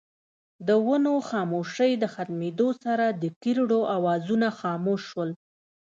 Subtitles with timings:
[0.67, 5.29] د ونو خاموشۍ د ختمېدو سره دکيرړو اوازونه خاموش شول